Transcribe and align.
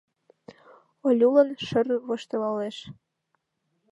—Олюлан 1.07 1.49
шыр-р 1.67 2.01
воштылалеш. 2.07 2.77